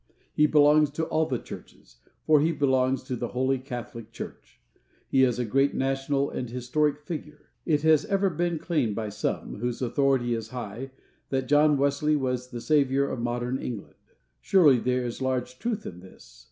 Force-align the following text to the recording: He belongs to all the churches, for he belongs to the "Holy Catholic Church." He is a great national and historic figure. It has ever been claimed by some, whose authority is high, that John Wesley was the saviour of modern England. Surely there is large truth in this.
He 0.33 0.47
belongs 0.47 0.89
to 0.93 1.03
all 1.05 1.27
the 1.27 1.37
churches, 1.37 1.97
for 2.25 2.41
he 2.41 2.51
belongs 2.51 3.03
to 3.03 3.15
the 3.15 3.27
"Holy 3.27 3.59
Catholic 3.59 4.11
Church." 4.11 4.59
He 5.07 5.21
is 5.23 5.37
a 5.37 5.45
great 5.45 5.75
national 5.75 6.31
and 6.31 6.49
historic 6.49 7.03
figure. 7.05 7.51
It 7.67 7.83
has 7.83 8.03
ever 8.05 8.31
been 8.31 8.57
claimed 8.57 8.95
by 8.95 9.09
some, 9.09 9.57
whose 9.59 9.79
authority 9.79 10.33
is 10.33 10.47
high, 10.49 10.89
that 11.29 11.47
John 11.47 11.77
Wesley 11.77 12.15
was 12.15 12.49
the 12.49 12.61
saviour 12.61 13.07
of 13.11 13.19
modern 13.19 13.59
England. 13.59 13.93
Surely 14.39 14.79
there 14.79 15.05
is 15.05 15.21
large 15.21 15.59
truth 15.59 15.85
in 15.85 15.99
this. 15.99 16.39